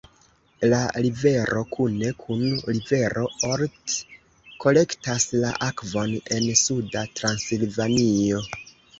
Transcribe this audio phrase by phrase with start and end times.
[0.69, 3.93] La rivero kune kun rivero Olt
[4.65, 8.41] kolektas la akvon en Suda Transilvanio.